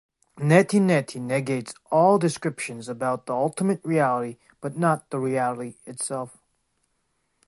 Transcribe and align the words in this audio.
Neti 0.39 0.79
neti 0.79 1.19
negates 1.21 1.75
all 1.91 2.17
descriptions 2.17 2.89
about 2.89 3.27
the 3.27 3.33
Ultimate 3.33 3.81
Reality 3.85 4.39
but 4.59 4.75
not 4.75 5.11
the 5.11 5.19
Reality 5.19 5.75
itself. 5.85 6.39